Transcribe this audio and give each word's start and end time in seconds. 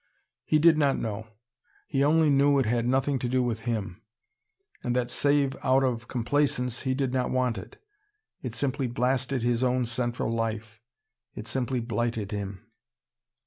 He 0.45 0.57
did 0.57 0.79
not 0.79 0.97
know. 0.97 1.27
He 1.87 2.03
only 2.03 2.31
knew 2.31 2.57
it 2.57 2.65
had 2.65 2.87
nothing 2.87 3.19
to 3.19 3.29
do 3.29 3.43
with 3.43 3.59
him: 3.69 4.01
and 4.83 4.95
that, 4.95 5.11
save 5.11 5.55
out 5.61 5.83
of 5.83 6.07
complaisance, 6.07 6.81
he 6.81 6.95
did 6.95 7.13
not 7.13 7.29
want 7.29 7.55
it. 7.59 7.77
It 8.41 8.55
simply 8.55 8.87
blasted 8.87 9.43
his 9.43 9.61
own 9.61 9.85
central 9.85 10.31
life. 10.31 10.81
It 11.35 11.47
simply 11.47 11.81
blighted 11.81 12.31
him. 12.31 12.65